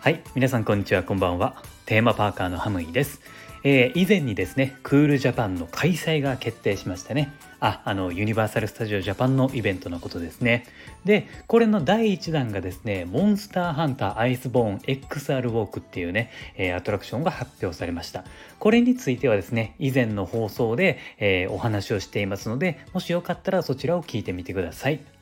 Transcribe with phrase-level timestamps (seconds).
[0.00, 1.02] はい皆さんこんにちは。
[1.02, 1.62] こんばんは。
[1.84, 3.20] テーマパーカーのハムイです、
[3.62, 7.30] えー、以前にですねクールジャパンの開催が決定しましたね。
[7.60, 10.64] ああのユニバーサル・スタジオ・ジャパンのイベントのことですね。
[11.04, 18.24] でこれの第1弾がですねモンスターハンターアイスボーン XR ウォークっていうね、えー、アトラクションが発表されました。
[18.58, 25.17] これについてはですね以前の放送で、えー、お話をしていますのでもしよかったらそちらを聞いてみてください。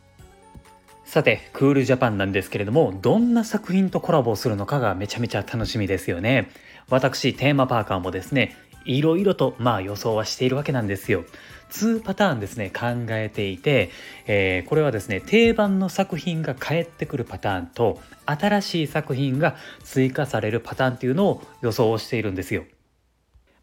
[1.06, 6.50] さて、クールジャパンなんですけれども、どんな作品とコラボするのかがめちゃめちゃ楽しみですよね。
[6.90, 11.24] 私、テーマパーカーもですね、いろいろとまあ予想はしているわけなんですよ。
[11.70, 13.90] 2パターンですね考えていて、
[14.26, 22.64] えー、これはですね定番の作品が返ってくるパターンと新しい作品が追加されるパターンっていうのを予想しているんですよ。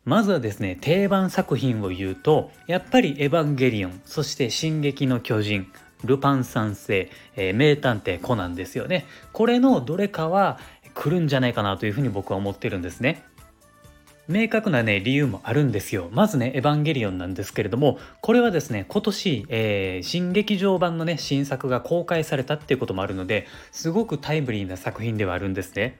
[0.05, 5.67] まずはですね定番作品を言うとやっぱり「エヴァンゲリオン」そして「進撃の巨人」
[6.03, 9.05] ルパン三世、えー、名探偵コナンですよね。
[9.31, 10.59] これのどれかは
[10.93, 13.23] 来るんじゃないかなというふうに僕は思ってるんですね。
[14.29, 16.09] 明確なね理由もあるんですよ。
[16.11, 25.99] まずね「エヴァンゲリオン」なんですけれどもこれはですね今年、えー、新劇場版のね新作が公開されたっていうこともあるのですごくタイムリーな作品ではあるんですね。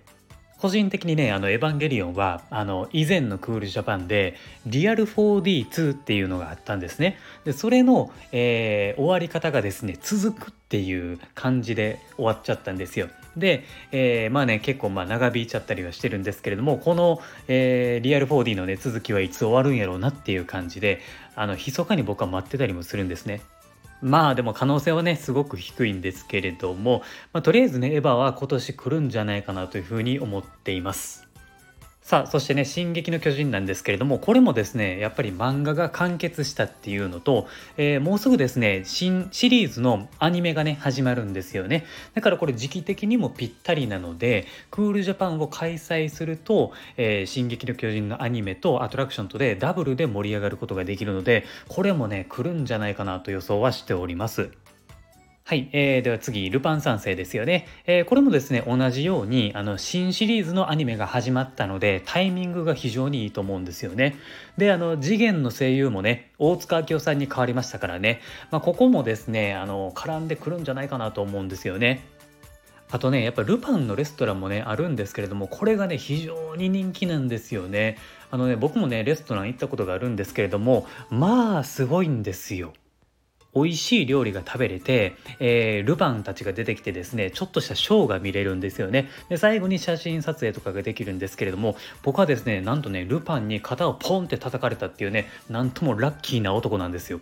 [0.64, 7.18] 個人的にね、あの、エヴァンゲリオンは、あの、以前のクールジャパンで、リアル 4D2 っていうのがあったんですね。
[7.44, 13.10] で、それの、えー、終わり方がですね、続くっていう感じで終わっちゃったんですよ。
[13.36, 17.20] で、えー、まあね、結構まあ長引いちゃったりはしてるんですけれども、この、
[17.50, 21.02] えー、リアル 4D のね、続きはいつ終わるんやろうなっていう感じで、
[21.36, 23.42] あの、密かに僕は待ってたりもするんですね。
[24.04, 27.02] まあでも可能性はねすごく低いんですけれども、
[27.32, 31.33] まあ、とりあえずねエヴァは今年来るんじゃないかなというふうに思っています。
[32.04, 54.50] さあそしてね「進撃の巨人」なんですけれどもこれもですねやっぱり漫画が完結したっていうのと、えー、もうすぐですね新シリーズのアニメがね始まるんですよねだからこれ時期的にもぴったりなのでクールジャパンを開催すると「えー、進撃の巨人」のアニメとアトラクションとでダブルで盛り上がることができるのでこれもね来るんじゃないかなと予想はしております。
[55.46, 57.68] はい、えー、では次、ルパン三世ですよね。
[57.86, 64.16] えー、これもですね、同じようにあの新シリーズのアニメが始まったので、タイミングが非常にいいと思うんですよね。
[64.58, 68.22] で、あの次元の声優もね、大塚明夫さんに変わりましたからね、
[68.52, 72.06] まあ、ここもですね、あの絡んでくるんじゃないかなと思うんですよね。
[72.90, 77.98] あとね、やっぱルパンのレストランもね、あるんですけれども、これがね、非常に人気なんですよね。
[78.32, 82.72] あのね、僕もね、レストラン行ったことがあるんですけれども、まあ、すごいんですよ。
[83.56, 89.10] 美味しい料理が食べれて、えー、ルパンたちが出てきてですねちょっとしたショーが見れるんですよね。
[89.30, 97.20] で最後に写真撮影とかができるんですけれども僕はですねなんとねルパンに肩をポンって叩かれたっていうねなんともラッキーな男なんですよ。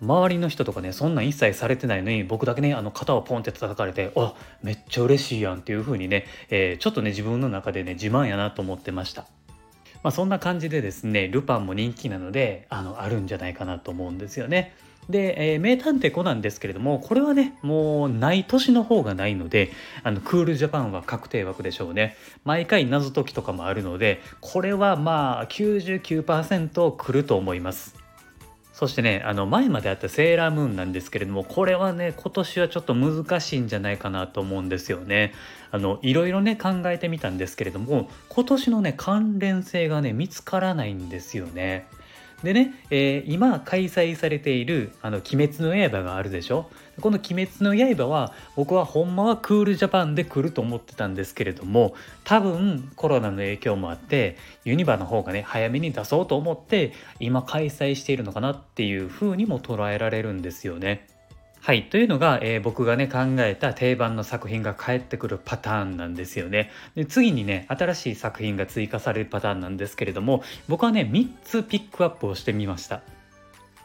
[0.00, 9.26] 周りの人とかねそんなん一切されてないのに僕だけねあの肩をポンって叩かれてあめっちゃ嬉しいやんっていう風にね、えー、ちょっとね自分の中でね自慢やなと思ってました。
[10.02, 14.74] まあ、そんな感じでですねルパンも人気なのであのあるんじゃないかなと思うんですよね。
[15.08, 19.70] で、えー、名探偵コナンですけれども、これはね、もうない年の方がないので、
[20.02, 22.16] あの、クールジャパンは確定枠でしょうね。
[22.44, 28.04] 毎回謎解きとかもあるので、これはまあ99%来ると思います。
[28.74, 35.32] そしてね、あの前まであったセーラームーンなんですけれども、これはね、今年はちょっと難しいんじゃないかなと思うんですよね。
[35.70, 41.86] あの、いろいろね、考えてみたんですけれども、今年のね、関連性がね、見つからないんですよね。
[42.42, 46.68] でね、えー、今開催されている「あの鬼滅の刃」があるでしょ？
[47.00, 61.06] この「鬼滅の刃」は僕はほんまはクールジャパンで来ると思ってたんですけれども多分コロナの影響もあってユニバの方がね早めに出そうと思って今開催しているのかなっていう風にも捉えられるんですよね。
[61.64, 61.84] はい。
[61.84, 66.70] というのが、えー、僕がね、考えた定番の作品が返ってくるパターンなんですよね。
[66.94, 73.00] で、次にね、新しい作品が追加されるパターンなんですけれども、僕はね、3つピックアップをしてみました。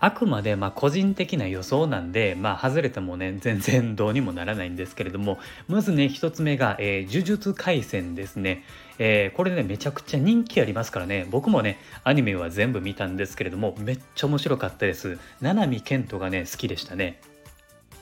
[0.01, 5.39] あくまでま個人的な予想なんで、まあ、外れてもね、全然どうにもならないんですけれども、
[5.69, 8.65] まずね、1つ目が、えー、呪術廻戦ですね。
[8.97, 15.17] えー、これね、めちゃくちゃ人気ありますからね、僕もね、アニメは全部見たんですけれども、めっちゃ面白かったです。
[15.39, 17.21] 七海健人がね、好きでしたね。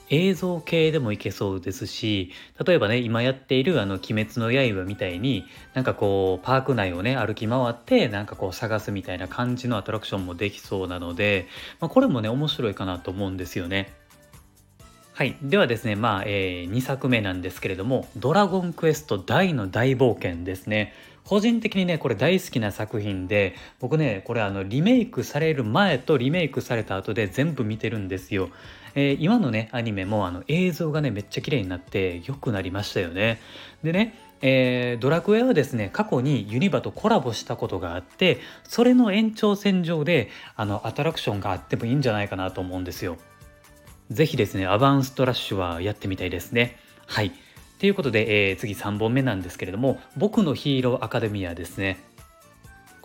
[0.09, 2.31] 映像系でもいけそうですし
[2.65, 11.47] 例えばね今やっている「あの鬼滅の刃」みたいになんかこうパーク内をね歩き回ってなんかこう探すみたいな感じのアトラクションもできそうなので、
[11.79, 13.93] まあ、これもね面白いかなと思うんですよね。
[15.17, 15.35] はい。
[15.41, 20.93] ではですね、まあ、えー、2作目なんですけれども、ドラゴンクエスト大の大冒険ですね。
[21.27, 28.49] 個人的にねこれ大好きな作品で僕ねこれあのリメイクされる前とリメイクされた後で全部見てるんですよ。
[28.95, 33.41] えー、今のねアニメもあの映像がねめっちゃ綺麗になって良くなりましたよね。
[33.83, 43.17] でねえー、ドラクエはですね過去にユニバとコラボしたことがあってそれの延長線上であのアトラクションがあってもいいんじゃないかなと思うんですよ。
[44.11, 46.77] ぜひですねアバンストラッシュはやってみたいですね。
[47.05, 47.33] はい
[47.79, 51.97] ということで、えー、次3本目なんですけれども「僕のヒーローアカデミア」ですね。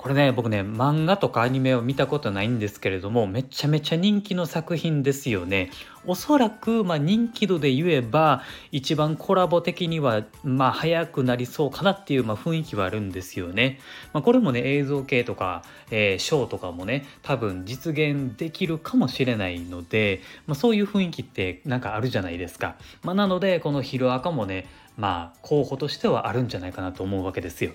[0.02, 5.70] これね僕ね漫画とかアニメを見たことないんですけれどもめちゃめちゃ人気の作品ですよね。
[6.04, 13.78] おそらく、まあ、人気度で言えば一番コラボ的にはまあ早くなりそうかなっていう、まあ、雰囲気はあるんですよね、
[14.12, 15.62] まあ、これもね映像系とか、
[15.92, 24.66] えー、ショーとかもね多分実現できるかもしれないので、まあ、そういう雰囲気ってなんかあるじゃないですか、まあ、なのでこのヒロアカもね
[24.96, 27.70] まあ候補としてはあるんじゃないかなと思うわけですよ。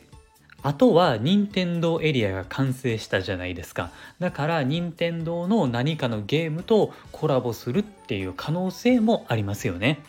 [0.67, 3.89] あとは任天堂エリアが完成したじゃないですか。
[4.19, 9.99] だから任天堂の何かのゲームとコラボするっていう可能性もありますよね。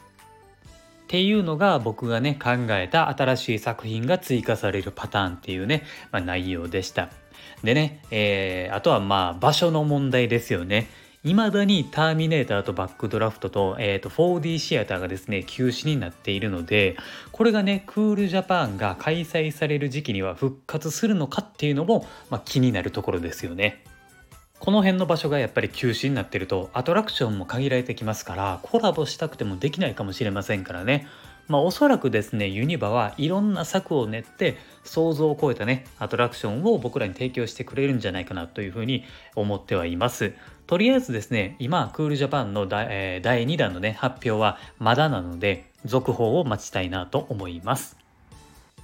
[1.05, 7.09] っていうのが僕がね考えた新しい作品が追加されるパターンっていうね、まあ、内容でした。
[7.63, 10.89] でね、えー、あとはまあ場所の問題ですよね。
[11.25, 16.97] いまだにターミネーターとバックドラフトと,、えーと、4D シアターがですね休止になっているので
[17.33, 23.85] これがねクールジャパンが開催される時期には復活するのかっていうのも、まあ、気になるところですよね。
[24.61, 31.07] この辺の場所がやっぱり休止になってるとアトラクションも限られてきますからコラボしたくてもできないかもしれませんからね
[31.49, 39.05] まあ、おそらくですねユニバはいろんな策を練って想像を超えたねアトラクションを僕らに提供してくれるんじゃないかなというふうに
[39.35, 40.35] 思ってはいます。
[40.67, 47.97] とりあえずですね今クールジャパンの第,、え、第2弾のね発表はまだなので続報を待ちたいなと思います。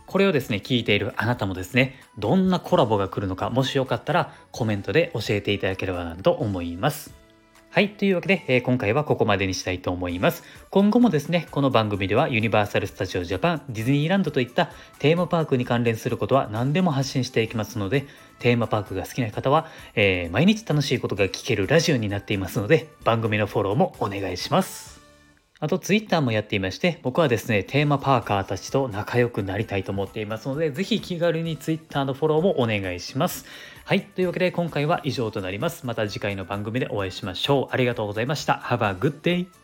[0.06, 7.23] これをですね聞いているあなたもですねどんなコラボが来るのかもしよかったらコメントで教えていただければなと思います。
[7.74, 7.88] はい。
[7.88, 10.44] というわけで、えー、今回はここまでにしたいと思います。
[10.70, 18.06] 今後もですね、この番組ではユニバーサル・スタジオ・ジャパン、ディズニーランドといったテーマパークに関連することは何でも発信していきますので、
[18.38, 19.66] テーマパークが好きな方は、
[19.96, 25.03] えー、毎日楽しいことが聞けるラジオになっていますので、番組のフォローもお願いします。
[25.64, 33.46] あと、ツイッターもやっていまして、僕はですね、テーマパーカーたちと仲良くなりたいと思っていますので、ぜひ気軽にツイッターのフォローもお願いします。
[33.86, 34.02] はい。
[34.02, 35.86] というわけで今回は以上となります。
[35.86, 37.74] また次回の番組でお会いしましょう。
[37.74, 38.60] ありがとうございました。
[38.62, 39.63] Have a good day!